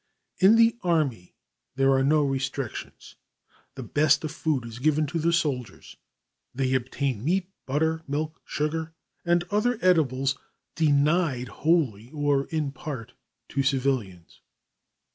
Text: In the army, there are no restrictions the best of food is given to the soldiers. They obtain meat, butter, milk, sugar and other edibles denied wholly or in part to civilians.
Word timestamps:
In 0.39 0.55
the 0.55 0.75
army, 0.81 1.35
there 1.75 1.91
are 1.91 2.03
no 2.03 2.23
restrictions 2.23 3.17
the 3.75 3.83
best 3.83 4.23
of 4.23 4.31
food 4.31 4.65
is 4.65 4.79
given 4.79 5.05
to 5.05 5.19
the 5.19 5.31
soldiers. 5.31 5.95
They 6.55 6.73
obtain 6.73 7.23
meat, 7.23 7.51
butter, 7.67 8.01
milk, 8.07 8.41
sugar 8.43 8.93
and 9.25 9.43
other 9.51 9.77
edibles 9.79 10.39
denied 10.73 11.49
wholly 11.49 12.09
or 12.09 12.45
in 12.45 12.71
part 12.71 13.13
to 13.49 13.61
civilians. 13.61 14.41